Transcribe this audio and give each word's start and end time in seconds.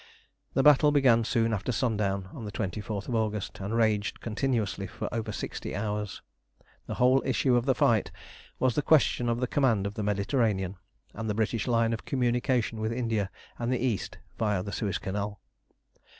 The 0.55 0.63
battle 0.63 0.91
began 0.91 1.23
soon 1.23 1.53
after 1.53 1.71
sundown 1.71 2.29
on 2.33 2.43
the 2.43 2.51
24th 2.51 3.07
of 3.07 3.13
August, 3.13 3.59
and 3.59 3.75
raged 3.75 4.19
continuously 4.19 4.87
for 4.87 5.07
over 5.13 5.31
sixty 5.31 5.75
hours. 5.75 6.23
The 6.87 6.95
whole 6.95 7.21
issue 7.23 7.55
of 7.55 7.67
the 7.67 7.75
fight 7.75 8.09
was 8.57 8.73
the 8.73 8.81
question 8.81 9.29
of 9.29 9.39
the 9.39 9.45
command 9.45 9.85
of 9.85 9.93
the 9.93 10.01
Mediterranean, 10.01 10.77
and 11.13 11.29
the 11.29 11.35
British 11.35 11.67
line 11.67 11.93
of 11.93 12.03
communication 12.05 12.79
with 12.79 12.91
India 12.91 13.29
and 13.59 13.71
the 13.71 13.77
East 13.77 14.17
viâ 14.39 14.65
the 14.65 14.71
Suez 14.71 14.97
Canal. 14.97 15.39